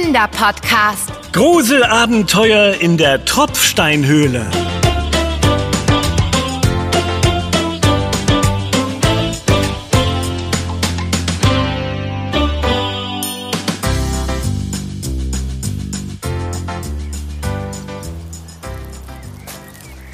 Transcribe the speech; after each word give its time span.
Kinderpodcast. 0.00 1.10
Gruselabenteuer 1.32 2.72
in 2.80 2.96
der 2.96 3.22
Tropfsteinhöhle. 3.26 4.46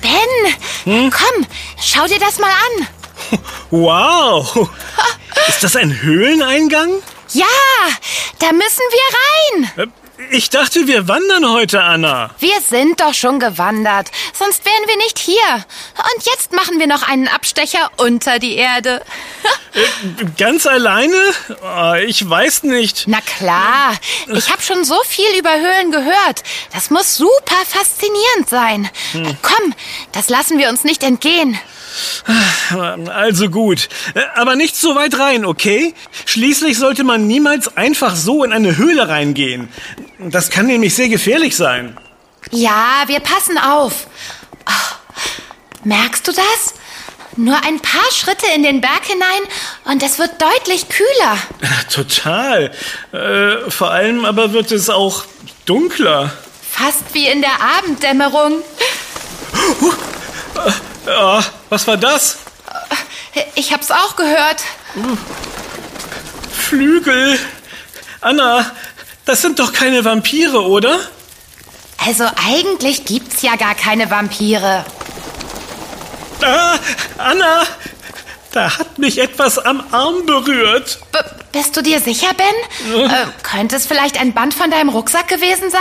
Ben, 0.03 1.11
komm, 1.11 1.46
schau 1.80 2.07
dir 2.07 2.18
das 2.18 2.39
mal 2.41 2.48
an. 2.48 2.89
Wow! 3.71 4.68
Ist 5.48 5.62
das 5.62 5.74
ein 5.77 6.01
Höhleneingang? 6.02 7.02
Ja, 7.33 7.45
da 8.39 8.53
müssen 8.53 8.83
wir 8.91 9.59
rein. 9.59 9.73
Äh, 9.77 9.87
Ich 10.37 10.48
dachte, 10.48 10.87
wir 10.87 11.09
wandern 11.09 11.47
heute, 11.51 11.83
Anna. 11.83 12.30
Wir 12.39 12.59
sind 12.62 13.01
doch 13.01 13.12
schon 13.12 13.39
gewandert, 13.39 14.11
sonst 14.33 14.65
wären 14.65 14.89
wir 14.89 14.97
nicht 14.97 15.19
hier. 15.19 15.45
Und 15.55 16.25
jetzt 16.25 16.52
machen 16.52 16.79
wir 16.79 16.87
noch 16.87 17.07
einen 17.07 17.29
Abstecher 17.29 17.91
unter 17.99 18.39
die 18.39 18.57
Erde. 18.57 19.02
Äh, 19.77 20.25
Ganz 20.39 20.66
alleine? 20.66 21.15
Oh, 21.62 21.93
ich 22.07 22.27
weiß 22.27 22.62
nicht. 22.62 23.05
Na 23.09 23.19
klar, 23.21 23.93
ich 24.33 24.51
habe 24.51 24.63
schon 24.63 24.87
so 24.87 24.99
viel 25.07 25.30
über 25.38 25.52
Höhlen 25.52 25.93
gehört. 25.93 26.43
Das 26.73 26.88
muss 26.88 27.15
super 27.19 27.57
faszinierend 27.69 28.49
sein. 28.49 28.88
Komm, 29.43 29.74
das 30.13 30.30
lassen 30.30 30.57
wir 30.59 30.71
uns 30.71 30.83
nicht 30.85 31.02
entgehen. 31.02 31.59
Also 33.14 33.48
gut. 33.48 33.88
Aber 34.34 34.56
nicht 34.56 34.77
so 34.77 34.95
weit 34.95 35.18
rein, 35.18 35.45
okay? 35.45 35.95
Schließlich 36.24 36.79
sollte 36.79 37.04
man 37.04 37.26
niemals 37.26 37.76
einfach 37.76 38.16
so 38.16 38.45
in 38.45 38.52
eine 38.52 38.76
Höhle 38.76 39.09
reingehen. 39.09 39.68
Das 40.18 40.51
kann 40.51 40.66
nämlich 40.66 40.95
sehr 40.95 41.09
gefährlich 41.09 41.56
sein. 41.56 41.96
Ja, 42.51 43.02
wir 43.06 43.21
passen 43.21 43.59
auf. 43.59 44.06
Ah, 44.65 44.73
merkst 45.84 46.26
du 46.26 46.32
das? 46.32 46.74
Nur 47.37 47.56
ein 47.65 47.80
paar 47.80 48.10
Schritte 48.12 48.46
in 48.54 48.62
den 48.62 48.80
Berg 48.80 49.04
hinein 49.04 49.43
und 49.84 50.02
es 50.02 50.18
wird 50.18 50.40
deutlich 50.40 50.87
kühler. 50.88 51.38
Total. 51.90 52.73
Äh, 53.12 53.71
vor 53.71 53.90
allem 53.90 54.24
aber 54.24 54.52
wird 54.52 54.73
es 54.73 54.88
auch 54.88 55.24
dunkler. 55.66 56.32
Fast 56.71 57.12
wie 57.12 57.26
in 57.26 57.43
der 57.43 57.60
Abenddämmerung. 57.78 58.62
Ja, 61.06 61.45
was 61.68 61.86
war 61.86 61.96
das? 61.96 62.38
Ich 63.54 63.72
hab's 63.72 63.90
auch 63.90 64.16
gehört. 64.16 64.62
Flügel. 66.53 67.38
Anna, 68.20 68.70
das 69.25 69.42
sind 69.42 69.59
doch 69.59 69.72
keine 69.72 70.04
Vampire, 70.04 70.62
oder? 70.62 70.98
Also 72.04 72.25
eigentlich 72.48 73.04
gibt's 73.04 73.42
ja 73.42 73.56
gar 73.56 73.75
keine 73.75 74.10
Vampire. 74.10 74.84
Ah, 76.42 76.78
Anna, 77.19 77.64
da 78.53 78.78
hat 78.78 78.98
mich 78.98 79.19
etwas 79.19 79.59
am 79.59 79.82
Arm 79.92 80.26
berührt. 80.26 80.98
B 81.12 81.19
bist 81.53 81.75
du 81.75 81.82
dir 81.82 82.00
sicher, 82.00 82.28
Ben? 82.37 83.09
Äh, 83.09 83.26
könnte 83.42 83.76
es 83.76 83.87
vielleicht 83.87 84.20
ein 84.20 84.34
Band 84.34 84.53
von 84.53 84.70
deinem 84.70 84.91
Rucksack 84.91 85.28
gewesen 85.28 85.70
sein? 85.70 85.81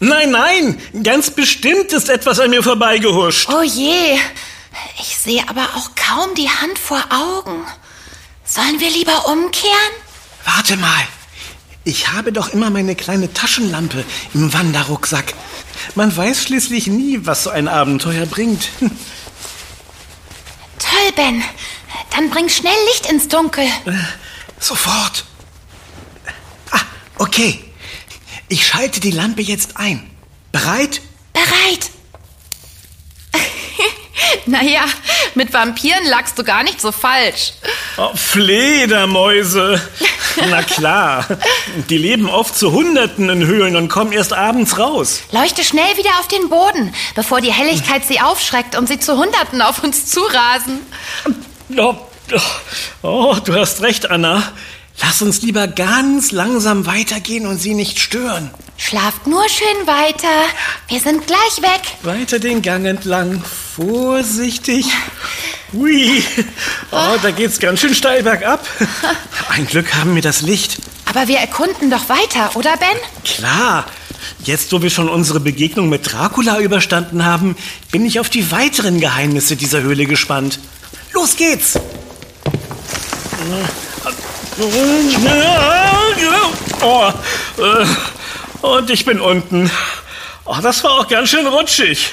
Nein, 0.00 0.32
nein, 0.32 0.82
ganz 1.04 1.30
bestimmt 1.30 1.92
ist 1.92 2.08
etwas 2.08 2.40
an 2.40 2.50
mir 2.50 2.62
vorbeigehuscht. 2.62 3.48
Oh 3.52 3.62
je. 3.62 4.18
Ich 4.98 5.16
sehe 5.18 5.48
aber 5.48 5.64
auch 5.76 5.90
kaum 5.94 6.34
die 6.34 6.48
Hand 6.48 6.78
vor 6.78 7.02
Augen. 7.10 7.64
Sollen 8.44 8.80
wir 8.80 8.90
lieber 8.90 9.26
umkehren? 9.28 9.92
Warte 10.44 10.76
mal. 10.76 11.06
Ich 11.84 12.12
habe 12.12 12.32
doch 12.32 12.50
immer 12.50 12.70
meine 12.70 12.94
kleine 12.94 13.32
Taschenlampe 13.32 14.04
im 14.34 14.52
Wanderrucksack. 14.52 15.34
Man 15.94 16.16
weiß 16.16 16.44
schließlich 16.44 16.86
nie, 16.86 17.20
was 17.26 17.44
so 17.44 17.50
ein 17.50 17.66
Abenteuer 17.68 18.26
bringt. 18.26 18.68
Toll, 20.78 21.12
Ben. 21.16 21.42
Dann 22.10 22.30
bring 22.30 22.48
schnell 22.48 22.76
Licht 22.92 23.10
ins 23.10 23.28
Dunkel. 23.28 23.66
Sofort. 24.58 25.24
Ah, 26.70 26.80
okay. 27.18 27.64
Ich 28.48 28.66
schalte 28.66 29.00
die 29.00 29.10
Lampe 29.10 29.42
jetzt 29.42 29.76
ein. 29.76 30.08
Bereit? 30.52 31.00
Bereit. 31.32 31.90
naja, 34.46 34.82
mit 35.34 35.52
Vampiren 35.52 36.04
lagst 36.06 36.38
du 36.38 36.44
gar 36.44 36.62
nicht 36.62 36.80
so 36.80 36.92
falsch. 36.92 37.54
Oh, 37.96 38.10
Fledermäuse. 38.14 39.80
Na 40.50 40.62
klar. 40.62 41.26
Die 41.90 41.98
leben 41.98 42.28
oft 42.28 42.56
zu 42.56 42.72
Hunderten 42.72 43.28
in 43.28 43.46
Höhlen 43.46 43.76
und 43.76 43.88
kommen 43.88 44.12
erst 44.12 44.32
abends 44.32 44.78
raus. 44.78 45.22
Leuchte 45.30 45.62
schnell 45.62 45.96
wieder 45.96 46.10
auf 46.20 46.28
den 46.28 46.48
Boden, 46.48 46.94
bevor 47.14 47.40
die 47.40 47.52
Helligkeit 47.52 48.04
sie 48.04 48.20
aufschreckt 48.20 48.76
und 48.76 48.88
sie 48.88 48.98
zu 48.98 49.16
Hunderten 49.16 49.62
auf 49.62 49.82
uns 49.84 50.06
zurasen. 50.06 50.80
Oh, 51.76 51.94
oh, 52.32 52.40
oh, 53.02 53.36
du 53.44 53.54
hast 53.54 53.82
recht, 53.82 54.10
Anna. 54.10 54.52
Lass 55.02 55.20
uns 55.20 55.42
lieber 55.42 55.66
ganz 55.66 56.30
langsam 56.30 56.86
weitergehen 56.86 57.46
und 57.46 57.58
sie 57.58 57.74
nicht 57.74 57.98
stören. 57.98 58.50
Schlaft 58.76 59.26
nur 59.26 59.46
schön 59.48 59.86
weiter. 59.86 60.46
Wir 60.88 61.00
sind 61.00 61.26
gleich 61.26 61.60
weg. 61.60 61.82
Weiter 62.02 62.38
den 62.38 62.62
Gang 62.62 62.86
entlang. 62.86 63.42
Vorsichtig. 63.76 64.86
Hui. 65.72 66.22
Oh, 66.90 67.16
da 67.22 67.30
geht's 67.30 67.58
ganz 67.58 67.80
schön 67.80 67.94
steil 67.94 68.22
bergab. 68.22 68.66
Ein 69.48 69.66
Glück 69.66 69.94
haben 69.94 70.14
wir 70.14 70.22
das 70.22 70.42
Licht. 70.42 70.78
Aber 71.06 71.28
wir 71.28 71.38
erkunden 71.38 71.90
doch 71.90 72.08
weiter, 72.08 72.54
oder 72.54 72.76
Ben? 72.76 72.98
Klar. 73.24 73.86
Jetzt, 74.44 74.72
wo 74.72 74.82
wir 74.82 74.90
schon 74.90 75.08
unsere 75.08 75.40
Begegnung 75.40 75.88
mit 75.88 76.12
Dracula 76.12 76.58
überstanden 76.60 77.24
haben, 77.24 77.56
bin 77.90 78.06
ich 78.06 78.20
auf 78.20 78.30
die 78.30 78.50
weiteren 78.50 79.00
Geheimnisse 79.00 79.56
dieser 79.56 79.82
Höhle 79.82 80.06
gespannt. 80.06 80.58
Los 81.12 81.36
geht's! 81.36 81.78
Oh, 86.82 87.12
äh, 87.58 87.86
und 88.66 88.90
ich 88.90 89.04
bin 89.04 89.20
unten. 89.20 89.70
Oh, 90.44 90.56
das 90.62 90.82
war 90.84 90.92
auch 91.00 91.08
ganz 91.08 91.30
schön 91.30 91.46
rutschig. 91.46 92.12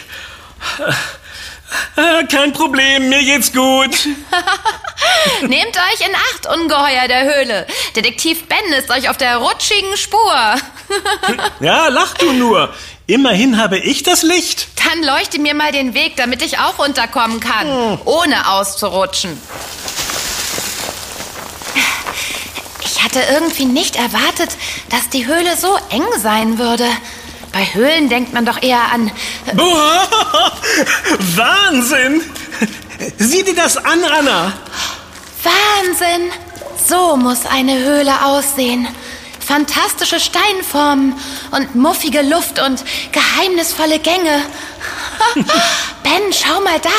Äh, 1.96 2.26
Kein 2.26 2.54
Problem, 2.54 3.10
mir 3.10 3.24
geht's 3.24 3.52
gut. 3.52 4.08
Nehmt 5.42 5.76
euch 5.76 6.08
in 6.08 6.16
Acht, 6.16 6.48
Ungeheuer 6.56 7.08
der 7.08 7.24
Höhle. 7.36 7.68
Detektiv 7.96 8.48
Ben 8.48 8.74
ist 8.74 8.90
euch 8.90 9.10
auf 9.10 9.18
der 9.18 9.38
rutschigen 9.38 9.98
Spur. 9.98 10.56
Ja, 11.60 11.88
lach 11.90 12.16
du 12.16 12.32
nur. 12.34 12.74
Immerhin 13.06 13.62
habe 13.62 13.78
ich 13.78 14.02
das 14.02 14.24
Licht. 14.24 14.68
Dann 14.88 15.04
leuchte 15.04 15.40
mir 15.40 15.54
mal 15.54 15.72
den 15.72 15.94
Weg, 15.94 16.16
damit 16.16 16.42
ich 16.42 16.58
auch 16.58 16.80
runterkommen 16.80 17.40
kann, 17.40 18.00
ohne 18.06 18.50
auszurutschen. 18.50 19.40
Ich 22.84 22.99
hatte 23.10 23.34
irgendwie 23.34 23.66
nicht 23.66 23.96
erwartet, 23.96 24.52
dass 24.90 25.10
die 25.10 25.26
Höhle 25.26 25.58
so 25.58 25.76
eng 25.90 26.06
sein 26.22 26.60
würde. 26.60 26.86
Bei 27.52 27.66
Höhlen 27.74 28.08
denkt 28.08 28.34
man 28.34 28.46
doch 28.46 28.62
eher 28.62 28.92
an. 28.92 29.12
Boah, 29.56 30.08
Wahnsinn! 31.36 32.22
Sieh 33.18 33.44
dir 33.44 33.56
das 33.56 33.78
an, 33.78 34.04
Anna. 34.04 34.54
Wahnsinn! 35.44 36.32
So 36.88 37.18
muss 37.18 37.48
eine 37.48 37.80
Höhle 37.80 38.26
aussehen. 38.26 38.88
Fantastische 39.40 40.20
Steinformen 40.20 41.16
und 41.50 41.74
muffige 41.74 42.22
Luft 42.22 42.60
und 42.60 42.84
geheimnisvolle 43.12 43.98
Gänge. 43.98 44.44
ben, 46.04 46.32
schau 46.32 46.62
mal 46.62 46.80
da. 46.80 46.90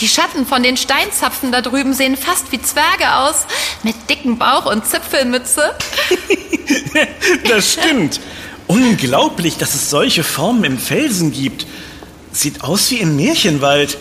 Die 0.00 0.08
Schatten 0.08 0.46
von 0.46 0.62
den 0.62 0.76
Steinzapfen 0.76 1.50
da 1.50 1.60
drüben 1.60 1.92
sehen 1.92 2.16
fast 2.16 2.52
wie 2.52 2.62
Zwerge 2.62 3.16
aus. 3.16 3.46
Mit 3.82 3.96
dicken 4.08 4.38
Bauch 4.38 4.66
und 4.66 4.86
Zipfelmütze. 4.86 5.74
Das 7.48 7.72
stimmt. 7.72 8.20
Unglaublich, 8.66 9.56
dass 9.56 9.74
es 9.74 9.88
solche 9.88 10.22
Formen 10.22 10.64
im 10.64 10.78
Felsen 10.78 11.32
gibt. 11.32 11.66
Sieht 12.30 12.62
aus 12.62 12.90
wie 12.90 12.98
im 12.98 13.16
Märchenwald. 13.16 13.96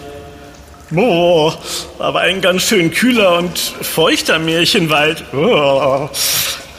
Boah, 0.89 1.57
aber 1.99 2.21
ein 2.21 2.41
ganz 2.41 2.63
schön 2.63 2.91
kühler 2.91 3.38
und 3.38 3.57
feuchter 3.57 4.39
Märchenwald. 4.39 5.23
Oh. 5.33 6.09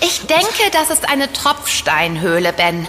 Ich 0.00 0.20
denke, 0.26 0.70
das 0.72 0.90
ist 0.90 1.08
eine 1.08 1.32
Tropfsteinhöhle, 1.32 2.52
Ben. 2.52 2.86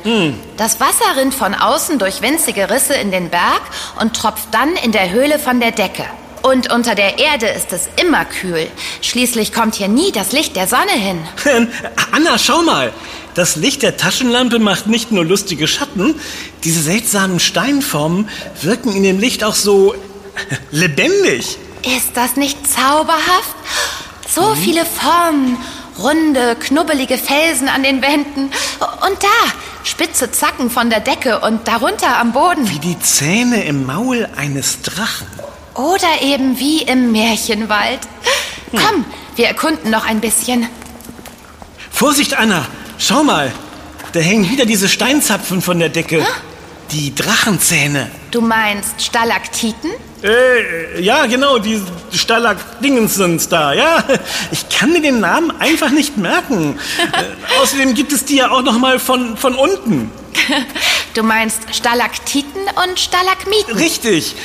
Das 0.57 0.79
Wasser 0.79 1.17
rinnt 1.17 1.33
von 1.33 1.55
außen 1.55 1.99
durch 1.99 2.21
winzige 2.21 2.69
Risse 2.69 2.93
in 2.93 3.11
den 3.11 3.29
Berg 3.29 3.61
und 3.99 4.15
tropft 4.15 4.53
dann 4.53 4.75
in 4.75 4.91
der 4.91 5.09
Höhle 5.09 5.39
von 5.39 5.59
der 5.59 5.71
Decke. 5.71 6.05
Und 6.41 6.71
unter 6.71 6.95
der 6.95 7.19
Erde 7.19 7.47
ist 7.47 7.73
es 7.73 7.89
immer 8.01 8.25
kühl. 8.25 8.67
Schließlich 9.01 9.53
kommt 9.53 9.75
hier 9.75 9.87
nie 9.87 10.11
das 10.11 10.31
Licht 10.31 10.55
der 10.55 10.67
Sonne 10.67 10.91
hin. 10.91 11.19
Anna, 12.11 12.37
schau 12.37 12.61
mal. 12.61 12.91
Das 13.35 13.55
Licht 13.55 13.83
der 13.83 13.97
Taschenlampe 13.97 14.59
macht 14.59 14.87
nicht 14.87 15.11
nur 15.11 15.23
lustige 15.23 15.67
Schatten, 15.67 16.15
diese 16.63 16.81
seltsamen 16.81 17.39
Steinformen 17.39 18.27
wirken 18.61 18.93
in 18.93 19.03
dem 19.03 19.19
Licht 19.19 19.43
auch 19.43 19.55
so 19.55 19.93
lebendig. 20.71 21.57
Ist 21.97 22.11
das 22.15 22.35
nicht 22.35 22.57
zauberhaft? 22.67 23.55
So 24.27 24.55
viele 24.55 24.85
Formen. 24.85 25.57
Runde, 25.97 26.55
knubbelige 26.55 27.17
Felsen 27.17 27.67
an 27.67 27.83
den 27.83 28.01
Wänden, 28.01 28.51
Und 28.79 29.21
da, 29.21 29.51
spitze 29.83 30.31
Zacken 30.31 30.69
von 30.69 30.89
der 30.89 31.01
Decke 31.01 31.39
und 31.41 31.67
darunter 31.67 32.17
am 32.17 32.31
Boden. 32.31 32.69
Wie 32.69 32.79
die 32.79 32.97
Zähne 32.99 33.65
im 33.65 33.85
Maul 33.85 34.29
eines 34.37 34.81
Drachen. 34.81 35.27
Oder 35.79 36.21
eben 36.21 36.59
wie 36.59 36.81
im 36.81 37.13
Märchenwald. 37.13 38.01
Komm, 38.71 39.05
wir 39.37 39.47
erkunden 39.47 39.89
noch 39.89 40.05
ein 40.05 40.19
bisschen. 40.19 40.67
Vorsicht, 41.89 42.33
Anna! 42.33 42.65
Schau 42.97 43.23
mal! 43.23 43.53
Da 44.11 44.19
hängen 44.19 44.49
wieder 44.49 44.65
diese 44.65 44.89
Steinzapfen 44.89 45.61
von 45.61 45.79
der 45.79 45.87
Decke. 45.87 46.27
Die 46.91 47.15
Drachenzähne. 47.15 48.11
Du 48.31 48.41
meinst 48.41 49.01
Stalaktiten? 49.01 49.91
Äh, 50.21 50.99
ja, 51.01 51.27
genau, 51.27 51.59
die 51.59 51.81
Stalagdingens 52.11 53.15
sind 53.15 53.49
da, 53.49 53.71
ja. 53.71 54.03
Ich 54.51 54.67
kann 54.67 54.91
mir 54.91 55.01
den 55.01 55.21
Namen 55.21 55.49
einfach 55.61 55.91
nicht 55.91 56.17
merken. 56.17 56.77
äh, 57.13 57.61
außerdem 57.61 57.93
gibt 57.93 58.11
es 58.11 58.25
die 58.25 58.35
ja 58.35 58.51
auch 58.51 58.63
noch 58.63 58.77
mal 58.79 58.99
von, 58.99 59.37
von 59.37 59.55
unten. 59.55 60.11
Du 61.13 61.23
meinst 61.23 61.61
Stalaktiten 61.73 62.61
und 62.83 62.99
Stalagmiten? 62.99 63.77
Richtig. 63.77 64.35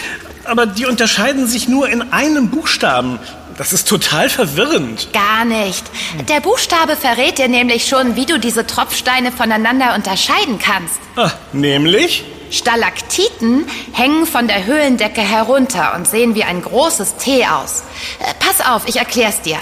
Aber 0.45 0.67
die 0.67 0.87
unterscheiden 0.87 1.47
sich 1.47 1.69
nur 1.69 1.89
in 1.89 2.13
einem 2.13 2.51
Buchstaben. 2.51 3.19
Das 3.57 3.73
ist 3.73 3.89
total 3.89 4.29
verwirrend. 4.29 5.09
Gar 5.13 5.45
nicht. 5.45 5.85
Der 6.29 6.41
Buchstabe 6.41 6.97
verrät 6.97 7.39
dir 7.39 7.49
nämlich 7.49 7.87
schon, 7.87 8.17
wie 8.17 8.27
du 8.27 8.39
diese 8.39 8.67
Tropfsteine 8.67 9.31
voneinander 9.31 9.95
unterscheiden 9.95 10.59
kannst. 10.59 10.99
Ah, 11.17 11.31
nämlich? 11.53 12.25
Stalaktiten 12.51 13.67
hängen 13.93 14.27
von 14.27 14.49
der 14.49 14.65
Höhlendecke 14.65 15.21
herunter 15.21 15.95
und 15.97 16.07
sehen 16.07 16.35
wie 16.35 16.45
ein 16.45 16.63
großes 16.63 17.17
T 17.17 17.47
aus. 17.47 17.85
Äh, 18.21 18.35
pass 18.39 18.65
auf, 18.67 18.89
ich 18.89 18.97
erklär's 18.97 19.41
dir. 19.43 19.59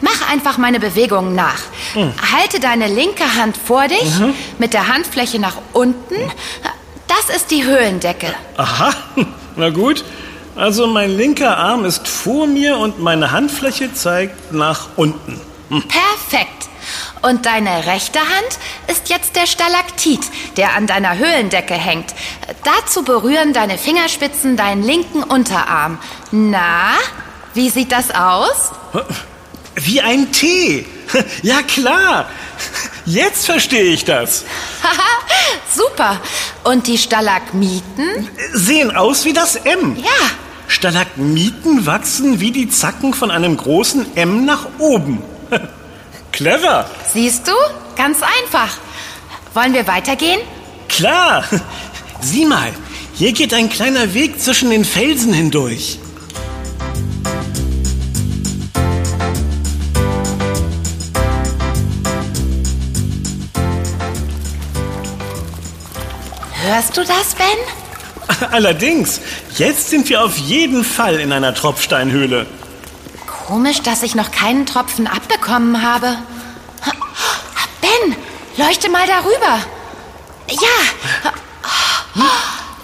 Mach 0.00 0.30
einfach 0.30 0.58
meine 0.58 0.80
Bewegungen 0.80 1.34
nach. 1.34 1.62
Halte 2.36 2.60
deine 2.60 2.88
linke 2.88 3.36
Hand 3.36 3.56
vor 3.56 3.88
dich 3.88 4.10
mit 4.58 4.74
der 4.74 4.88
Handfläche 4.88 5.38
nach 5.38 5.56
unten. 5.72 6.16
Das 7.16 7.36
ist 7.36 7.50
die 7.50 7.64
Höhlendecke. 7.64 8.34
Aha, 8.56 8.92
na 9.56 9.70
gut. 9.70 10.04
Also 10.56 10.86
mein 10.86 11.16
linker 11.16 11.56
Arm 11.56 11.84
ist 11.84 12.06
vor 12.06 12.46
mir 12.46 12.76
und 12.78 13.00
meine 13.00 13.32
Handfläche 13.32 13.92
zeigt 13.92 14.52
nach 14.52 14.88
unten. 14.96 15.40
Perfekt. 15.68 16.68
Und 17.22 17.46
deine 17.46 17.86
rechte 17.86 18.20
Hand 18.20 18.58
ist 18.86 19.08
jetzt 19.08 19.34
der 19.34 19.46
Stalaktit, 19.46 20.20
der 20.56 20.74
an 20.74 20.86
deiner 20.86 21.16
Höhlendecke 21.18 21.74
hängt. 21.74 22.14
Dazu 22.62 23.02
berühren 23.02 23.52
deine 23.52 23.78
Fingerspitzen 23.78 24.56
deinen 24.56 24.82
linken 24.82 25.22
Unterarm. 25.22 25.98
Na, 26.30 26.92
wie 27.54 27.70
sieht 27.70 27.92
das 27.92 28.10
aus? 28.10 28.72
Wie 29.76 30.00
ein 30.00 30.32
T. 30.32 30.86
Ja 31.42 31.62
klar. 31.62 32.28
Jetzt 33.06 33.46
verstehe 33.46 33.84
ich 33.84 34.04
das. 34.04 34.44
Haha, 34.82 35.26
super. 35.70 36.20
Und 36.64 36.86
die 36.86 36.96
Stalagmiten? 36.98 38.28
Sehen 38.52 38.94
aus 38.96 39.24
wie 39.24 39.32
das 39.32 39.56
M. 39.56 39.96
Ja, 39.96 40.30
Stalagmiten 40.68 41.86
wachsen 41.86 42.40
wie 42.40 42.50
die 42.50 42.68
Zacken 42.68 43.12
von 43.12 43.30
einem 43.30 43.56
großen 43.56 44.16
M 44.16 44.44
nach 44.44 44.66
oben. 44.78 45.22
Clever. 46.32 46.88
siehst 47.12 47.46
du? 47.46 47.52
Ganz 47.96 48.18
einfach. 48.22 48.76
Wollen 49.52 49.72
wir 49.74 49.86
weitergehen? 49.86 50.40
Klar. 50.88 51.44
Sieh 52.20 52.46
mal, 52.46 52.72
hier 53.12 53.32
geht 53.32 53.52
ein 53.52 53.68
kleiner 53.68 54.14
Weg 54.14 54.40
zwischen 54.40 54.70
den 54.70 54.84
Felsen 54.84 55.32
hindurch. 55.32 55.98
Hörst 66.64 66.96
du 66.96 67.04
das, 67.04 67.34
Ben? 67.34 68.48
Allerdings, 68.50 69.20
jetzt 69.56 69.90
sind 69.90 70.08
wir 70.08 70.24
auf 70.24 70.38
jeden 70.38 70.82
Fall 70.82 71.20
in 71.20 71.30
einer 71.30 71.52
Tropfsteinhöhle. 71.52 72.46
Komisch, 73.26 73.82
dass 73.82 74.02
ich 74.02 74.14
noch 74.14 74.30
keinen 74.30 74.64
Tropfen 74.64 75.06
abbekommen 75.06 75.82
habe. 75.82 76.16
Ben, 77.82 78.16
leuchte 78.56 78.88
mal 78.88 79.06
darüber. 79.06 79.58
Ja. 80.48 81.32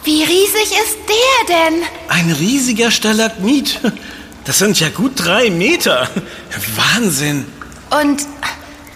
Wie 0.05 0.25
riesig 0.25 0.73
ist 0.73 0.99
der 1.09 1.71
denn? 1.71 1.83
Ein 2.09 2.33
riesiger 2.33 2.91
Stalagmit. 2.91 3.81
Das 4.45 4.59
sind 4.59 4.79
ja 4.79 4.91
gut 4.91 5.13
drei 5.17 5.49
Meter. 5.49 6.09
Wahnsinn. 6.77 7.47
Und 8.03 8.27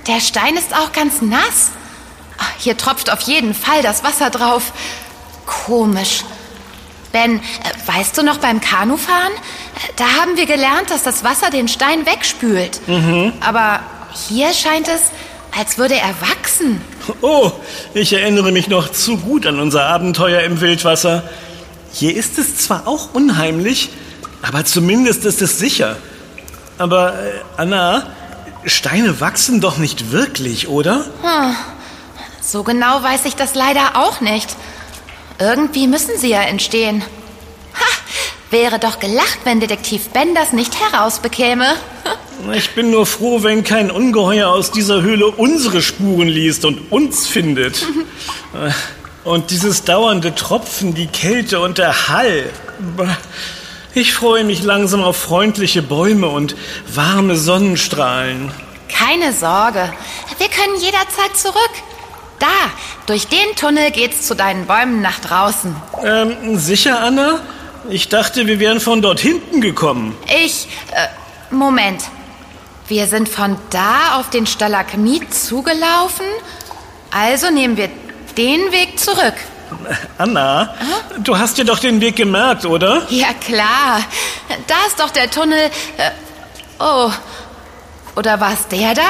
der 0.06 0.20
Stein 0.20 0.56
ist 0.56 0.74
auch 0.74 0.92
ganz 0.92 1.22
nass. 1.22 1.70
Hier 2.58 2.76
tropft 2.76 3.10
auf 3.10 3.20
jeden 3.22 3.54
Fall 3.54 3.82
das 3.82 4.04
Wasser 4.04 4.30
drauf. 4.30 4.72
Komisch. 5.46 6.24
Ben, 7.12 7.36
äh, 7.38 7.40
weißt 7.86 8.18
du 8.18 8.22
noch 8.22 8.38
beim 8.38 8.60
Kanufahren? 8.60 9.32
Äh, 9.32 9.92
Da 9.96 10.04
haben 10.20 10.36
wir 10.36 10.46
gelernt, 10.46 10.90
dass 10.90 11.02
das 11.02 11.22
Wasser 11.24 11.50
den 11.50 11.68
Stein 11.68 12.06
wegspült. 12.06 12.80
Aber 13.40 13.80
hier 14.28 14.52
scheint 14.52 14.88
es, 14.88 15.02
als 15.56 15.78
würde 15.78 15.94
er 15.94 16.14
wachsen. 16.20 16.80
Oh, 17.20 17.52
ich 17.92 18.12
erinnere 18.12 18.50
mich 18.50 18.68
noch 18.68 18.90
zu 18.90 19.16
gut 19.18 19.46
an 19.46 19.60
unser 19.60 19.84
Abenteuer 19.86 20.42
im 20.42 20.60
Wildwasser. 20.60 21.22
Hier 21.92 22.16
ist 22.16 22.38
es 22.38 22.56
zwar 22.56 22.88
auch 22.88 23.10
unheimlich, 23.14 23.90
aber 24.42 24.64
zumindest 24.64 25.24
ist 25.24 25.40
es 25.42 25.58
sicher. 25.58 25.96
Aber, 26.78 27.12
äh, 27.14 27.32
Anna, 27.56 28.06
Steine 28.64 29.20
wachsen 29.20 29.60
doch 29.60 29.76
nicht 29.76 30.10
wirklich, 30.10 30.66
oder? 30.68 31.04
So 32.46 32.62
genau 32.62 33.02
weiß 33.02 33.24
ich 33.24 33.36
das 33.36 33.54
leider 33.54 33.96
auch 33.96 34.20
nicht. 34.20 34.54
Irgendwie 35.38 35.86
müssen 35.86 36.18
sie 36.18 36.28
ja 36.28 36.42
entstehen. 36.42 37.02
Ha, 37.74 37.84
wäre 38.50 38.78
doch 38.78 38.98
gelacht, 38.98 39.38
wenn 39.44 39.60
Detektiv 39.60 40.10
Ben 40.10 40.34
das 40.34 40.52
nicht 40.52 40.74
herausbekäme. 40.78 41.66
Ich 42.52 42.74
bin 42.74 42.90
nur 42.90 43.06
froh, 43.06 43.42
wenn 43.42 43.64
kein 43.64 43.90
Ungeheuer 43.90 44.48
aus 44.50 44.70
dieser 44.70 45.00
Höhle 45.00 45.28
unsere 45.28 45.80
Spuren 45.80 46.28
liest 46.28 46.64
und 46.64 46.92
uns 46.92 47.26
findet. 47.26 47.86
Und 49.24 49.50
dieses 49.50 49.84
dauernde 49.84 50.34
Tropfen, 50.34 50.92
die 50.92 51.06
Kälte 51.06 51.58
und 51.60 51.78
der 51.78 52.08
Hall. 52.08 52.50
Ich 53.94 54.12
freue 54.12 54.44
mich 54.44 54.62
langsam 54.62 55.02
auf 55.02 55.16
freundliche 55.16 55.80
Bäume 55.80 56.28
und 56.28 56.54
warme 56.94 57.34
Sonnenstrahlen. 57.34 58.52
Keine 58.92 59.32
Sorge, 59.32 59.90
wir 60.36 60.48
können 60.48 60.78
jederzeit 60.78 61.34
zurück. 61.38 61.70
Da, 62.44 62.70
durch 63.06 63.26
den 63.28 63.56
Tunnel 63.56 63.90
geht's 63.90 64.26
zu 64.26 64.36
deinen 64.36 64.66
Bäumen 64.66 65.00
nach 65.00 65.18
draußen. 65.18 65.74
Ähm, 66.04 66.58
sicher, 66.58 67.00
Anna? 67.00 67.40
Ich 67.88 68.10
dachte, 68.10 68.46
wir 68.46 68.58
wären 68.60 68.80
von 68.80 69.00
dort 69.00 69.18
hinten 69.18 69.62
gekommen. 69.62 70.14
Ich, 70.44 70.68
äh, 70.92 71.06
Moment. 71.54 72.02
Wir 72.86 73.06
sind 73.06 73.30
von 73.30 73.56
da 73.70 74.18
auf 74.18 74.28
den 74.28 74.46
Stalagmit 74.46 75.32
zugelaufen, 75.32 76.26
also 77.10 77.50
nehmen 77.50 77.78
wir 77.78 77.88
den 78.36 78.72
Weg 78.72 79.00
zurück. 79.00 79.36
Anna, 80.18 80.74
du 81.20 81.38
hast 81.38 81.56
dir 81.56 81.64
doch 81.64 81.78
den 81.78 81.98
Weg 82.02 82.16
gemerkt, 82.16 82.66
oder? 82.66 83.06
Ja 83.08 83.32
klar, 83.40 84.00
da 84.66 84.74
ist 84.86 85.00
doch 85.00 85.08
der 85.08 85.30
Tunnel. 85.30 85.70
Äh, 85.96 86.10
oh, 86.78 87.10
oder 88.16 88.38
war 88.38 88.52
es 88.52 88.68
der 88.68 88.92
da? 88.92 89.08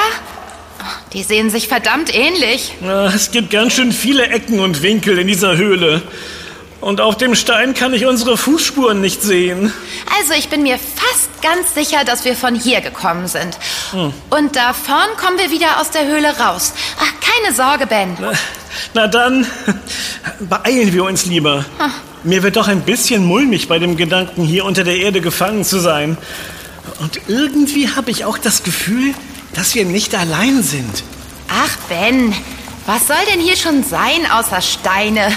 Die 1.14 1.22
sehen 1.22 1.48
sich 1.48 1.68
verdammt 1.68 2.14
ähnlich. 2.14 2.74
Ja, 2.84 3.06
Es 3.06 3.30
gibt 3.30 3.50
ganz 3.50 3.74
schön 3.74 3.92
viele 3.92 4.26
Ecken 4.26 4.58
und 4.60 4.82
Winkel 4.82 5.18
in 5.18 5.28
dieser 5.28 5.56
Höhle. 5.56 6.02
Und 6.80 7.00
auf 7.00 7.16
dem 7.16 7.34
Stein 7.34 7.72
kann 7.72 7.94
ich 7.94 8.04
unsere 8.04 8.36
Fußspuren 8.36 9.00
nicht 9.00 9.22
sehen. 9.22 9.72
Also 10.18 10.34
ich 10.34 10.48
bin 10.50 10.62
mir 10.64 10.76
fast 10.78 11.30
ganz 11.40 11.72
sicher, 11.74 12.04
dass 12.04 12.24
wir 12.26 12.34
von 12.36 12.54
hier 12.54 12.80
gekommen 12.82 13.26
sind. 13.26 13.56
Und 14.28 14.56
da 14.56 14.74
vorn 14.74 15.08
kommen 15.16 15.38
wir 15.38 15.50
wieder 15.50 15.80
aus 15.80 15.90
der 15.92 16.06
Höhle 16.06 16.36
raus. 16.36 16.74
Ach, 16.98 17.12
keine 17.20 17.54
Sorge, 17.54 17.86
Ben. 17.86 18.16
Na 18.92 19.06
dann, 19.06 19.46
beeilen 20.40 20.92
wir 20.92 21.04
uns 21.04 21.24
lieber. 21.26 21.64
Mir 22.22 22.42
wird 22.42 22.56
doch 22.56 22.68
ein 22.68 22.82
bisschen 22.82 23.24
mulmig 23.24 23.68
bei 23.68 23.78
dem 23.78 23.96
Gedanken, 23.96 24.42
hier 24.44 24.64
unter 24.64 24.84
der 24.84 24.96
Erde 24.96 25.20
gefangen 25.20 25.64
zu 25.64 25.78
sein. 25.78 26.18
Und 27.00 27.20
irgendwie 27.28 27.88
habe 27.88 28.10
ich 28.10 28.24
auch 28.26 28.36
das 28.36 28.62
Gefühl, 28.62 29.14
dass 29.54 29.74
wir 29.74 29.84
nicht 29.84 30.14
allein 30.14 30.62
sind. 30.62 31.02
Ach, 31.48 31.76
Ben, 31.88 32.34
was 32.86 33.06
soll 33.06 33.16
denn 33.32 33.40
hier 33.40 33.56
schon 33.56 33.82
sein 33.84 34.30
außer 34.30 34.60
Steine? 34.60 35.32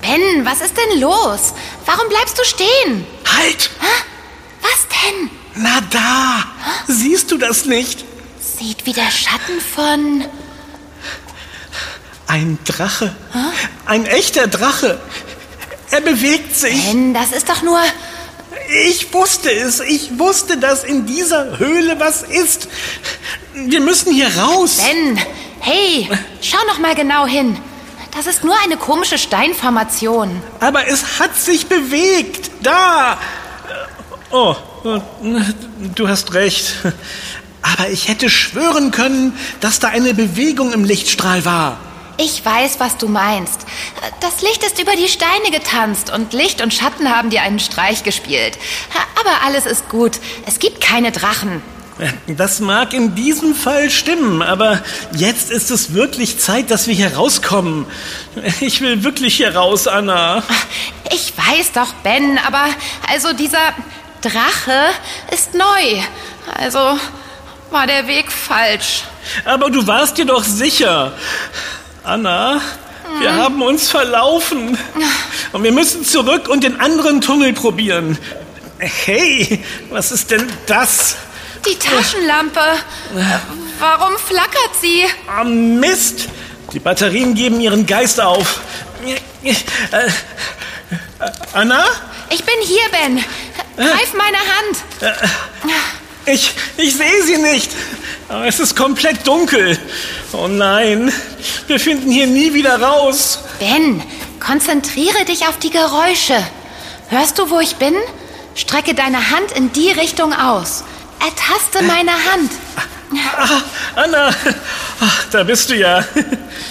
Ben, 0.00 0.44
was 0.44 0.60
ist 0.60 0.74
denn 0.76 1.00
los? 1.00 1.54
Warum 1.86 2.08
bleibst 2.08 2.38
du 2.38 2.44
stehen? 2.44 3.06
Halt! 3.36 3.70
Was 4.62 4.86
denn? 4.88 5.30
Na 5.54 5.80
da! 5.90 6.44
Siehst 6.88 7.30
du 7.30 7.38
das 7.38 7.64
nicht? 7.64 8.04
Sieht 8.40 8.86
wie 8.86 8.92
der 8.92 9.10
Schatten 9.10 9.60
von... 9.60 10.24
Ein 12.30 12.58
Drache. 12.64 13.12
Ein 13.86 14.06
echter 14.06 14.46
Drache. 14.46 15.00
Er 15.90 16.00
bewegt 16.00 16.54
sich. 16.54 16.86
Ben, 16.86 17.12
das 17.12 17.32
ist 17.32 17.48
doch 17.48 17.62
nur... 17.62 17.80
Ich 18.86 19.12
wusste 19.12 19.50
es. 19.50 19.80
Ich 19.80 20.16
wusste, 20.16 20.56
dass 20.56 20.84
in 20.84 21.06
dieser 21.06 21.58
Höhle 21.58 21.98
was 21.98 22.22
ist. 22.22 22.68
Wir 23.54 23.80
müssen 23.80 24.14
hier 24.14 24.28
raus. 24.36 24.76
Ben, 24.76 25.18
hey, 25.58 26.08
schau 26.40 26.58
noch 26.68 26.78
mal 26.78 26.94
genau 26.94 27.26
hin. 27.26 27.58
Das 28.14 28.28
ist 28.28 28.44
nur 28.44 28.54
eine 28.62 28.76
komische 28.76 29.18
Steinformation. 29.18 30.40
Aber 30.60 30.86
es 30.86 31.18
hat 31.18 31.36
sich 31.36 31.66
bewegt. 31.66 32.52
Da. 32.62 33.18
Oh, 34.30 34.54
du 35.96 36.08
hast 36.08 36.32
recht. 36.34 36.74
Aber 37.62 37.88
ich 37.88 38.06
hätte 38.06 38.30
schwören 38.30 38.92
können, 38.92 39.36
dass 39.60 39.80
da 39.80 39.88
eine 39.88 40.14
Bewegung 40.14 40.72
im 40.72 40.84
Lichtstrahl 40.84 41.44
war. 41.44 41.80
Ich 42.22 42.44
weiß, 42.44 42.80
was 42.80 42.98
du 42.98 43.08
meinst. 43.08 43.64
Das 44.20 44.42
Licht 44.42 44.62
ist 44.62 44.78
über 44.78 44.94
die 44.94 45.08
Steine 45.08 45.50
getanzt 45.50 46.12
und 46.12 46.34
Licht 46.34 46.60
und 46.60 46.74
Schatten 46.74 47.08
haben 47.08 47.30
dir 47.30 47.40
einen 47.40 47.58
Streich 47.58 48.02
gespielt. 48.02 48.58
Aber 49.18 49.46
alles 49.46 49.64
ist 49.64 49.88
gut. 49.88 50.18
Es 50.46 50.58
gibt 50.58 50.82
keine 50.82 51.12
Drachen. 51.12 51.62
Das 52.26 52.60
mag 52.60 52.92
in 52.92 53.14
diesem 53.14 53.54
Fall 53.54 53.90
stimmen, 53.90 54.42
aber 54.42 54.82
jetzt 55.12 55.50
ist 55.50 55.70
es 55.70 55.94
wirklich 55.94 56.38
Zeit, 56.38 56.70
dass 56.70 56.86
wir 56.86 56.94
hier 56.94 57.14
rauskommen. 57.14 57.86
Ich 58.60 58.82
will 58.82 59.02
wirklich 59.02 59.36
hier 59.36 59.56
raus, 59.56 59.86
Anna. 59.86 60.42
Ich 61.12 61.32
weiß 61.36 61.72
doch, 61.72 61.92
Ben, 62.02 62.38
aber 62.46 62.66
also 63.10 63.32
dieser 63.32 63.72
Drache 64.20 64.90
ist 65.32 65.54
neu. 65.54 66.02
Also 66.54 66.98
war 67.70 67.86
der 67.86 68.06
Weg 68.06 68.30
falsch. 68.30 69.04
Aber 69.44 69.70
du 69.70 69.86
warst 69.86 70.18
dir 70.18 70.26
doch 70.26 70.44
sicher. 70.44 71.12
Anna, 72.02 72.60
wir 73.20 73.34
haben 73.34 73.60
uns 73.62 73.88
verlaufen. 73.90 74.78
Und 75.52 75.62
wir 75.62 75.72
müssen 75.72 76.04
zurück 76.04 76.48
und 76.48 76.64
den 76.64 76.80
anderen 76.80 77.20
Tunnel 77.20 77.52
probieren. 77.52 78.18
Hey, 78.78 79.62
was 79.90 80.10
ist 80.10 80.30
denn 80.30 80.50
das? 80.66 81.16
Die 81.66 81.76
Taschenlampe. 81.78 82.60
Warum 83.78 84.16
flackert 84.16 84.70
sie? 84.80 85.04
Oh, 85.28 85.44
Mist! 85.44 86.28
Die 86.72 86.78
Batterien 86.78 87.34
geben 87.34 87.60
ihren 87.60 87.84
Geist 87.84 88.20
auf. 88.20 88.60
Äh, 89.42 90.04
Anna? 91.52 91.84
Ich 92.30 92.44
bin 92.44 92.54
hier, 92.62 92.82
Ben. 92.92 93.24
Greif 93.76 94.14
meine 94.14 94.38
Hand. 94.38 95.24
Ich, 96.26 96.52
ich 96.76 96.96
sehe 96.96 97.22
sie 97.24 97.38
nicht. 97.38 97.70
Es 98.30 98.60
ist 98.60 98.76
komplett 98.76 99.26
dunkel. 99.26 99.76
Oh 100.32 100.46
nein, 100.46 101.12
wir 101.66 101.80
finden 101.80 102.12
hier 102.12 102.28
nie 102.28 102.54
wieder 102.54 102.80
raus. 102.80 103.40
Ben, 103.58 104.00
konzentriere 104.38 105.24
dich 105.24 105.48
auf 105.48 105.58
die 105.58 105.70
Geräusche. 105.70 106.36
Hörst 107.08 107.40
du, 107.40 107.50
wo 107.50 107.58
ich 107.58 107.74
bin? 107.76 107.94
Strecke 108.54 108.94
deine 108.94 109.30
Hand 109.30 109.50
in 109.56 109.72
die 109.72 109.90
Richtung 109.90 110.32
aus. 110.32 110.84
Ertaste 111.18 111.82
meine 111.84 112.12
Hand. 112.12 112.52
Ah, 113.36 113.62
Anna, 113.96 114.30
Ach, 115.00 115.24
da 115.32 115.42
bist 115.42 115.70
du 115.70 115.74
ja. 115.74 116.04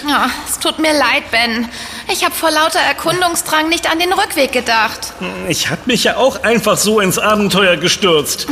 Ja, 0.08 0.30
es 0.48 0.60
tut 0.60 0.80
mir 0.80 0.94
leid, 0.94 1.30
Ben. 1.30 1.68
Ich 2.10 2.24
habe 2.24 2.34
vor 2.34 2.52
lauter 2.52 2.80
Erkundungsdrang 2.80 3.68
nicht 3.68 3.92
an 3.92 4.00
den 4.00 4.14
Rückweg 4.14 4.54
gedacht. 4.54 5.12
Ich 5.50 5.70
hab 5.70 5.88
mich 5.88 6.06
ja 6.06 6.16
auch 6.16 6.42
einfach 6.44 6.78
so 6.78 7.02
ins 7.02 7.20
Abenteuer 7.20 7.76
gestürzt. 7.76 8.48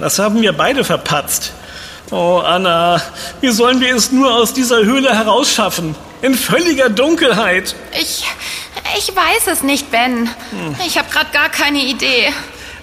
Das 0.00 0.18
haben 0.18 0.40
wir 0.40 0.52
beide 0.54 0.84
verpatzt. 0.84 1.52
Oh, 2.10 2.40
Anna, 2.42 3.02
wie 3.40 3.50
sollen 3.50 3.80
wir 3.80 3.94
es 3.94 4.12
nur 4.12 4.34
aus 4.34 4.54
dieser 4.54 4.78
Höhle 4.78 5.14
herausschaffen? 5.14 5.94
In 6.22 6.34
völliger 6.34 6.88
Dunkelheit. 6.88 7.74
Ich, 8.00 8.24
ich 8.96 9.14
weiß 9.14 9.46
es 9.52 9.62
nicht, 9.62 9.90
Ben. 9.90 10.28
Ich 10.86 10.96
habe 10.96 11.10
gerade 11.10 11.30
gar 11.32 11.50
keine 11.50 11.84
Idee. 11.84 12.32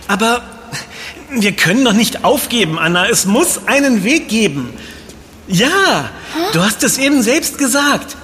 Aber 0.08 0.44
wir 1.32 1.54
können 1.54 1.84
doch 1.84 1.94
nicht 1.94 2.24
aufgeben, 2.24 2.78
Anna. 2.78 3.08
Es 3.08 3.26
muss 3.26 3.62
einen 3.66 4.04
Weg 4.04 4.30
geben. 4.30 4.78
Ja, 5.48 6.10
du 6.54 6.64
hast 6.64 6.84
es 6.84 6.98
eben 6.98 7.24
selbst 7.24 7.58
gesagt. 7.58 8.16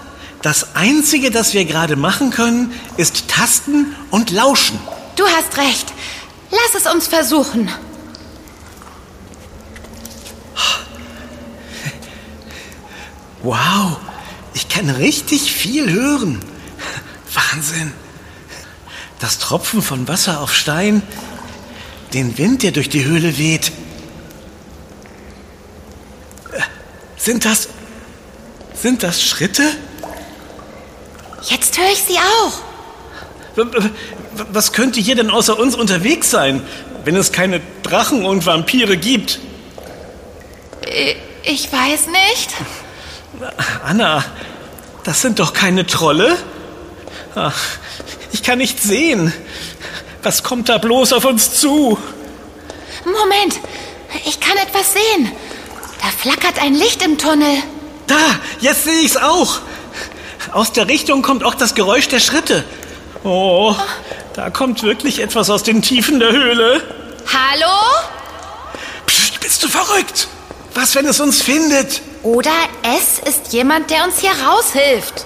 Das 0.44 0.76
Einzige, 0.76 1.30
das 1.30 1.54
wir 1.54 1.66
gerade 1.66 1.96
machen 1.96 2.30
können, 2.32 2.74
ist 2.98 3.28
tasten 3.28 3.96
und 4.12 4.32
lauschen. 4.32 4.80
Du 5.16 5.24
hast 5.26 5.58
recht. 5.58 5.94
Lass 6.52 6.84
es 6.84 6.92
uns 6.92 7.08
versuchen. 7.08 7.70
Wow, 13.44 13.98
ich 14.54 14.68
kann 14.70 14.90
richtig 14.90 15.52
viel 15.54 15.92
hören. 15.92 16.40
Wahnsinn. 17.34 17.92
Das 19.20 19.38
Tropfen 19.40 19.82
von 19.82 20.08
Wasser 20.08 20.42
auf 20.42 20.54
Stein, 20.54 21.02
den 22.14 22.38
Wind, 22.38 22.64
der 22.64 22.72
durch 22.72 22.90
die 22.90 23.06
Höhle 23.06 23.38
weht. 23.38 23.72
Äh, 26.52 26.62
Sind 27.18 27.46
das. 27.46 27.70
Sind 28.74 29.04
das 29.04 29.22
Schritte? 29.24 29.64
Jetzt 31.44 31.78
höre 31.78 31.92
ich 31.92 32.02
sie 32.02 32.18
auch. 32.18 33.64
Was 34.52 34.72
könnte 34.74 35.00
hier 35.00 35.16
denn 35.16 35.30
außer 35.30 35.58
uns 35.60 35.76
unterwegs 35.76 36.32
sein, 36.32 36.64
wenn 37.06 37.16
es 37.16 37.32
keine 37.32 37.62
Drachen 37.84 38.26
und 38.26 38.46
Vampire 38.46 38.98
gibt? 38.98 39.40
I- 40.88 41.16
Ich 41.44 41.72
weiß 41.72 42.08
nicht. 42.08 42.50
Anna, 43.84 44.24
das 45.04 45.22
sind 45.22 45.40
doch 45.40 45.54
keine 45.54 45.86
Trolle? 45.86 46.38
Ach, 47.36 47.58
ich 48.32 48.44
kann 48.44 48.60
nicht 48.60 48.82
sehen. 48.82 49.34
Was 50.24 50.44
kommt 50.44 50.70
da 50.70 50.78
bloß 50.78 51.14
auf 51.14 51.26
uns 51.26 51.60
zu? 51.60 51.98
Moment, 53.06 53.60
ich 54.26 54.40
kann 54.40 54.58
etwas 54.58 54.94
sehen. 54.94 55.32
Da 56.02 56.08
flackert 56.08 56.62
ein 56.62 56.74
Licht 56.74 57.04
im 57.04 57.18
Tunnel. 57.18 57.64
Da, 58.08 58.16
jetzt 58.60 58.84
sehe 58.84 59.02
ich's 59.02 59.18
auch. 59.18 59.60
Aus 60.52 60.74
der 60.74 60.88
Richtung 60.88 61.22
kommt 61.22 61.44
auch 61.44 61.56
das 61.56 61.76
Geräusch 61.76 62.08
der 62.08 62.20
Schritte. 62.20 62.64
Oh, 63.24 63.76
da 64.34 64.50
kommt 64.50 64.84
wirklich 64.84 65.20
etwas 65.20 65.50
aus 65.50 65.64
den 65.64 65.82
Tiefen 65.82 66.20
der 66.20 66.32
Höhle. 66.32 66.82
Hallo? 67.28 67.72
Psst, 69.06 69.40
bist 69.40 69.64
du 69.64 69.68
verrückt? 69.68 70.28
Was, 70.74 70.96
wenn 70.96 71.06
es 71.06 71.20
uns 71.20 71.42
findet? 71.42 72.02
Oder 72.24 72.52
es 72.84 73.20
ist 73.20 73.52
jemand, 73.52 73.90
der 73.90 74.04
uns 74.04 74.20
hier 74.20 74.32
raushilft. 74.32 75.26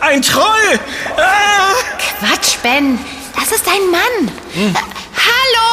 Ein 0.00 0.22
Troll! 0.22 0.78
Ah! 1.16 1.74
Quatsch, 1.98 2.56
Ben. 2.62 2.98
Das 3.34 3.50
ist 3.50 3.66
ein 3.66 3.90
Mann. 3.90 4.28
Äh, 4.54 4.72
hallo? 4.72 5.68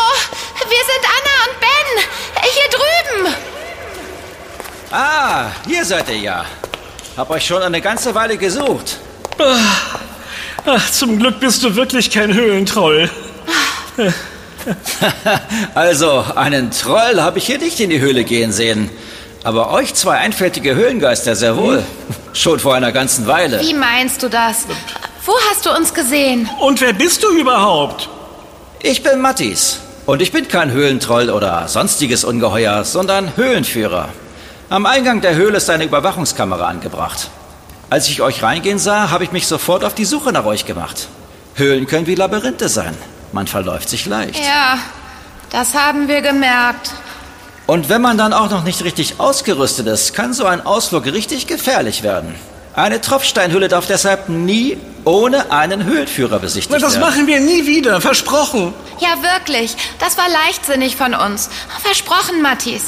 Wir 0.68 0.84
sind 0.90 1.04
Anna 1.06 1.36
und 1.46 1.60
Ben. 1.60 1.88
Hier 2.44 2.70
drüben. 2.72 3.36
Ah, 4.92 5.52
hier 5.68 5.86
seid 5.86 6.10
ihr 6.10 6.18
ja. 6.18 6.46
Hab 7.16 7.30
euch 7.30 7.46
schon 7.46 7.62
eine 7.62 7.82
ganze 7.82 8.16
Weile 8.16 8.38
gesucht. 8.38 8.98
Ach, 10.66 10.92
zum 10.92 11.20
Glück 11.20 11.40
bist 11.40 11.64
du 11.64 11.76
wirklich 11.76 12.10
kein 12.10 12.34
Höhlentroll. 12.34 13.10
Also, 15.76 16.26
einen 16.36 16.72
Troll 16.72 17.22
habe 17.22 17.38
ich 17.40 17.46
hier 17.46 17.58
nicht 17.58 17.80
in 17.80 17.90
die 17.90 18.00
Höhle 18.00 18.24
gehen 18.24 18.52
sehen. 18.52 18.90
Aber 19.44 19.72
euch 19.72 19.94
zwei 19.96 20.18
einfältige 20.18 20.76
Höhlengeister 20.76 21.36
sehr 21.36 21.58
wohl. 21.58 21.84
Schon 22.34 22.60
vor 22.60 22.76
einer 22.76 22.92
ganzen 22.92 23.28
Weile. 23.28 23.60
Wie 23.62 23.74
meinst 23.74 24.22
du 24.22 24.30
das? 24.30 24.66
Wo 25.26 25.34
hast 25.50 25.66
du 25.66 25.72
uns 25.72 25.94
gesehen? 25.94 26.50
Und 26.60 26.82
wer 26.82 26.94
bist 26.94 27.24
du 27.24 27.30
überhaupt? 27.30 28.10
Ich 28.82 29.04
bin 29.04 29.20
Mattis. 29.20 29.80
Und 30.06 30.22
ich 30.22 30.32
bin 30.32 30.48
kein 30.48 30.72
Höhlentroll 30.72 31.30
oder 31.30 31.68
sonstiges 31.68 32.24
Ungeheuer, 32.24 32.84
sondern 32.84 33.36
Höhlenführer. 33.36 34.10
Am 34.70 34.86
Eingang 34.86 35.22
der 35.22 35.36
Höhle 35.36 35.58
ist 35.58 35.70
eine 35.70 35.84
Überwachungskamera 35.84 36.66
angebracht. 36.66 37.30
Als 37.90 38.08
ich 38.08 38.22
euch 38.22 38.42
reingehen 38.42 38.80
sah, 38.80 39.12
habe 39.12 39.24
ich 39.24 39.32
mich 39.32 39.48
sofort 39.48 39.84
auf 39.84 39.94
die 39.94 40.06
Suche 40.06 40.32
nach 40.32 40.46
euch 40.46 40.66
gemacht. 40.66 41.08
Höhlen 41.56 41.88
können 41.88 42.08
wie 42.08 42.16
Labyrinthe 42.16 42.70
sein. 42.70 42.96
Man 43.32 43.48
verläuft 43.48 43.90
sich 43.90 44.06
leicht. 44.06 44.44
Ja, 44.44 44.78
das 45.50 45.74
haben 45.74 46.08
wir 46.08 46.22
gemerkt. 46.22 46.92
Und 47.68 47.90
wenn 47.90 48.02
man 48.02 48.18
dann 48.18 48.34
auch 48.34 48.50
noch 48.50 48.64
nicht 48.64 48.84
richtig 48.84 49.20
ausgerüstet 49.20 49.88
ist, 49.88 50.14
kann 50.14 50.34
so 50.34 50.46
ein 50.46 50.66
Ausflug 50.66 51.06
richtig 51.06 51.48
gefährlich 51.48 52.04
werden. 52.04 52.36
Eine 52.74 53.02
Tropfsteinhöhle 53.02 53.68
darf 53.68 53.86
deshalb 53.86 54.30
nie 54.30 54.78
ohne 55.04 55.52
einen 55.52 55.84
Höhlenführer 55.84 56.40
besichtigt 56.40 56.72
Na, 56.72 56.80
das 56.80 56.94
werden. 56.94 57.02
machen 57.02 57.28
wir 57.28 57.40
nie 57.40 57.66
wieder, 57.68 58.00
versprochen. 58.02 58.74
Ja, 59.00 59.10
wirklich. 59.22 59.76
Das 60.00 60.18
war 60.18 60.30
leichtsinnig 60.30 60.96
von 60.96 61.14
uns. 61.14 61.50
Versprochen, 61.82 62.42
Matthias. 62.42 62.84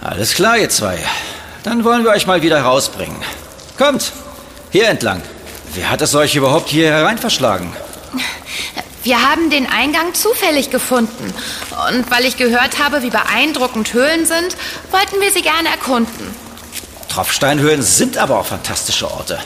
Alles 0.00 0.34
klar, 0.34 0.58
ihr 0.58 0.70
zwei. 0.70 0.98
Dann 1.62 1.84
wollen 1.84 2.02
wir 2.04 2.10
euch 2.10 2.26
mal 2.26 2.42
wieder 2.42 2.62
rausbringen. 2.62 3.16
Kommt, 3.78 4.12
hier 4.70 4.88
entlang. 4.88 5.22
Wer 5.74 5.90
hat 5.90 6.02
es 6.02 6.14
euch 6.14 6.34
überhaupt 6.34 6.68
hier 6.68 6.90
herein 6.92 7.18
verschlagen? 7.18 7.72
Wir 9.02 9.20
haben 9.22 9.50
den 9.50 9.66
Eingang 9.66 10.14
zufällig 10.14 10.70
gefunden. 10.70 11.34
Und 11.88 12.10
weil 12.10 12.24
ich 12.24 12.36
gehört 12.36 12.78
habe, 12.78 13.02
wie 13.02 13.10
beeindruckend 13.10 13.92
Höhlen 13.92 14.26
sind, 14.26 14.56
wollten 14.90 15.20
wir 15.20 15.30
sie 15.32 15.42
gerne 15.42 15.68
erkunden. 15.68 16.34
Tropfsteinhöhlen 17.08 17.82
sind 17.82 18.16
aber 18.16 18.38
auch 18.38 18.46
fantastische 18.46 19.10
Orte. 19.10 19.38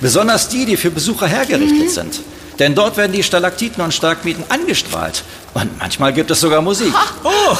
Besonders 0.00 0.48
die, 0.48 0.64
die 0.64 0.76
für 0.76 0.90
Besucher 0.90 1.26
hergerichtet 1.26 1.90
sind. 1.90 2.20
Denn 2.58 2.74
dort 2.74 2.96
werden 2.96 3.12
die 3.12 3.22
Stalaktiten 3.22 3.82
und 3.82 3.92
Stalagmiten 3.92 4.44
angestrahlt. 4.48 5.24
Und 5.54 5.78
manchmal 5.78 6.12
gibt 6.12 6.30
es 6.30 6.40
sogar 6.40 6.62
Musik. 6.62 6.92
Oh, 7.24 7.56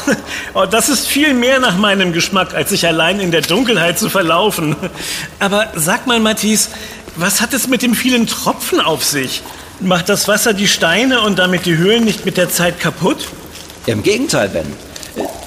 oh, 0.55 0.67
das 0.67 0.89
ist 0.89 1.07
viel 1.07 1.35
mehr 1.35 1.61
nach 1.61 1.77
meinem 1.77 2.13
Geschmack, 2.13 2.55
als 2.55 2.71
sich 2.71 2.87
allein 2.87 3.21
in 3.21 3.31
der 3.31 3.43
Dunkelheit 3.43 3.99
zu 3.99 4.09
verlaufen. 4.09 4.77
Aber 5.41 5.69
sag 5.75 6.07
mal, 6.07 6.21
Matthias, 6.21 6.71
was 7.17 7.41
hat 7.41 7.53
es 7.55 7.69
mit 7.69 7.83
dem 7.83 7.95
vielen 7.95 8.27
Tropfen 8.27 8.81
auf 8.81 9.05
sich? 9.05 9.43
Macht 9.81 10.09
das 10.09 10.29
Wasser 10.29 10.55
die 10.55 10.69
Steine 10.69 11.21
und 11.21 11.39
damit 11.39 11.67
die 11.67 11.77
Höhlen 11.77 12.05
nicht 12.05 12.25
mit 12.25 12.37
der 12.37 12.49
Zeit 12.49 12.79
kaputt? 12.79 13.29
Im 13.87 14.03
Gegenteil, 14.03 14.49
Ben. 14.49 14.73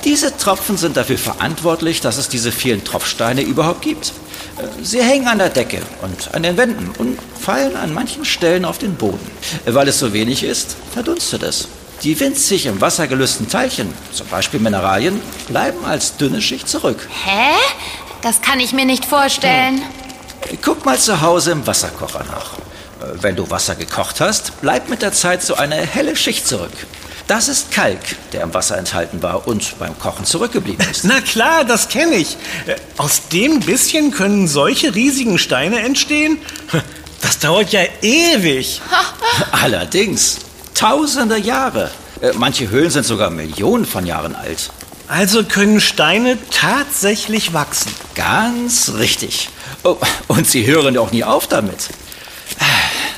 Diese 0.03 0.35
Tropfen 0.37 0.77
sind 0.77 0.95
dafür 0.95 1.17
verantwortlich, 1.17 2.01
dass 2.01 2.17
es 2.17 2.29
diese 2.29 2.51
vielen 2.51 2.83
Tropfsteine 2.83 3.41
überhaupt 3.41 3.81
gibt. 3.81 4.13
Sie 4.81 5.01
hängen 5.01 5.27
an 5.27 5.37
der 5.37 5.49
Decke 5.49 5.81
und 6.01 6.33
an 6.33 6.43
den 6.43 6.57
Wänden 6.57 6.91
und 6.97 7.17
fallen 7.39 7.75
an 7.75 7.93
manchen 7.93 8.25
Stellen 8.25 8.65
auf 8.65 8.77
den 8.77 8.95
Boden. 8.95 9.19
Weil 9.65 9.87
es 9.87 9.99
so 9.99 10.13
wenig 10.13 10.43
ist, 10.43 10.75
verdunstet 10.93 11.43
es. 11.43 11.67
Die 12.03 12.19
winzig 12.19 12.67
im 12.67 12.79
Wasser 12.79 13.07
gelösten 13.07 13.49
Teilchen, 13.49 13.93
zum 14.11 14.27
Beispiel 14.27 14.59
Mineralien, 14.59 15.19
bleiben 15.47 15.83
als 15.85 16.17
dünne 16.17 16.41
Schicht 16.41 16.69
zurück. 16.69 17.07
Hä? 17.25 17.55
Das 18.21 18.41
kann 18.41 18.59
ich 18.59 18.73
mir 18.73 18.85
nicht 18.85 19.05
vorstellen. 19.05 19.81
Guck 20.61 20.85
mal 20.85 20.97
zu 20.97 21.21
Hause 21.21 21.51
im 21.51 21.65
Wasserkocher 21.65 22.23
nach. 22.23 22.66
Wenn 23.21 23.35
du 23.35 23.49
Wasser 23.49 23.75
gekocht 23.75 24.19
hast, 24.21 24.59
bleibt 24.61 24.89
mit 24.89 25.01
der 25.01 25.11
Zeit 25.13 25.43
so 25.43 25.55
eine 25.55 25.75
helle 25.75 26.15
Schicht 26.15 26.47
zurück. 26.47 26.71
Das 27.27 27.49
ist 27.49 27.71
Kalk, 27.71 27.99
der 28.31 28.41
im 28.43 28.53
Wasser 28.53 28.77
enthalten 28.77 29.21
war 29.21 29.47
und 29.47 29.77
beim 29.79 29.99
Kochen 29.99 30.23
zurückgeblieben 30.25 30.85
ist. 30.89 31.03
Na 31.03 31.19
klar, 31.19 31.65
das 31.65 31.89
kenne 31.89 32.15
ich. 32.15 32.37
Äh, 32.67 32.75
Aus 32.95 33.27
dem 33.27 33.59
bisschen 33.59 34.11
können 34.11 34.47
solche 34.47 34.95
riesigen 34.95 35.37
Steine 35.37 35.79
entstehen? 35.79 36.37
Das 37.21 37.39
dauert 37.39 37.71
ja 37.73 37.81
ewig. 38.01 38.81
Allerdings, 39.51 40.37
tausende 40.73 41.37
Jahre. 41.37 41.91
Äh, 42.21 42.31
Manche 42.35 42.69
Höhlen 42.69 42.91
sind 42.91 43.05
sogar 43.05 43.29
Millionen 43.29 43.85
von 43.85 44.05
Jahren 44.05 44.33
alt. 44.35 44.69
Also 45.09 45.43
können 45.43 45.81
Steine 45.81 46.37
tatsächlich 46.51 47.53
wachsen. 47.53 47.91
Ganz 48.15 48.93
richtig. 48.97 49.49
Oh, 49.83 49.97
und 50.27 50.47
sie 50.47 50.65
hören 50.65 50.97
auch 50.97 51.11
nie 51.11 51.23
auf 51.25 51.47
damit. 51.47 51.89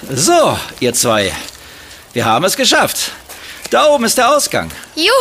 So, 0.09 0.57
ihr 0.79 0.93
zwei. 0.93 1.31
Wir 2.13 2.25
haben 2.25 2.45
es 2.45 2.55
geschafft. 2.55 3.11
Da 3.69 3.85
oben 3.85 4.05
ist 4.05 4.17
der 4.17 4.35
Ausgang. 4.35 4.71
Juhu! 4.95 5.11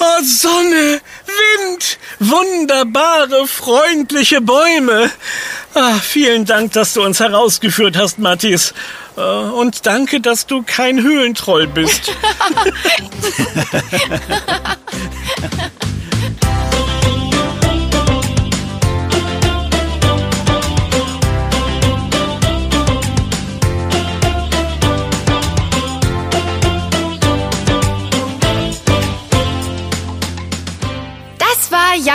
Oh, 0.00 0.22
Sonne, 0.22 1.00
Wind, 1.26 1.98
wunderbare, 2.18 3.46
freundliche 3.46 4.40
Bäume. 4.42 5.10
Ah, 5.72 5.94
vielen 5.94 6.44
Dank, 6.44 6.72
dass 6.72 6.92
du 6.94 7.02
uns 7.02 7.20
herausgeführt 7.20 7.96
hast, 7.96 8.18
Matthias. 8.18 8.74
Äh, 9.16 9.20
Und 9.20 9.86
danke, 9.86 10.20
dass 10.20 10.46
du 10.46 10.62
kein 10.62 11.00
Höhlentroll 11.02 11.66
bist. 11.68 12.12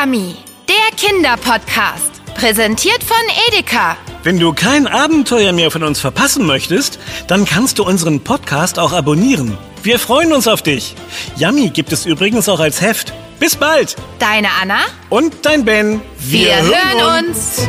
Yummy, 0.02 0.36
der 0.68 0.96
Kinderpodcast. 0.96 2.24
Präsentiert 2.36 3.04
von 3.04 3.18
Edeka. 3.48 3.98
Wenn 4.24 4.40
du 4.40 4.54
kein 4.54 4.88
Abenteuer 4.88 5.52
mehr 5.52 5.72
von 5.72 5.84
uns 5.84 6.00
verpassen 6.00 6.46
möchtest, 6.46 7.00
dann 7.28 7.44
kannst 7.44 7.80
du 7.80 7.84
unseren 7.84 8.22
Podcast 8.22 8.80
auch 8.80 8.94
abonnieren. 8.94 9.58
Wir 9.84 10.00
freuen 10.00 10.32
uns 10.32 10.48
auf 10.48 10.62
dich. 10.62 10.96
Yummy 11.36 11.70
gibt 11.70 11.92
es 11.92 12.06
übrigens 12.06 12.48
auch 12.48 12.60
als 12.60 12.82
Heft. 12.82 13.14
Bis 13.40 13.56
bald. 13.56 13.96
Deine 14.20 14.50
Anna. 14.62 14.80
Und 15.10 15.34
dein 15.46 15.66
Ben. 15.66 16.02
Wir, 16.20 16.62
hören 16.62 17.26
uns. 17.28 17.68